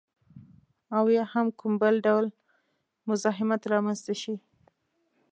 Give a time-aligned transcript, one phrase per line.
[0.97, 2.25] او یا هم کوم بل ډول
[3.09, 4.35] مزاحمت رامنځته شي